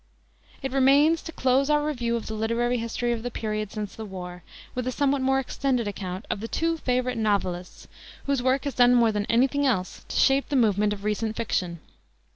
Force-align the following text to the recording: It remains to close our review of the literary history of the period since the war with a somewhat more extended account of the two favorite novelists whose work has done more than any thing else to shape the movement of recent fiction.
It 0.63 0.71
remains 0.71 1.21
to 1.21 1.31
close 1.31 1.69
our 1.69 1.85
review 1.85 2.15
of 2.15 2.25
the 2.25 2.33
literary 2.33 2.79
history 2.79 3.11
of 3.11 3.21
the 3.21 3.29
period 3.29 3.71
since 3.71 3.93
the 3.93 4.03
war 4.03 4.41
with 4.73 4.87
a 4.87 4.91
somewhat 4.91 5.21
more 5.21 5.37
extended 5.37 5.87
account 5.87 6.25
of 6.31 6.39
the 6.39 6.47
two 6.47 6.77
favorite 6.77 7.19
novelists 7.19 7.87
whose 8.25 8.41
work 8.41 8.63
has 8.63 8.73
done 8.73 8.95
more 8.95 9.11
than 9.11 9.27
any 9.27 9.45
thing 9.45 9.63
else 9.63 10.03
to 10.07 10.15
shape 10.15 10.49
the 10.49 10.55
movement 10.55 10.91
of 10.91 11.03
recent 11.03 11.35
fiction. 11.35 11.81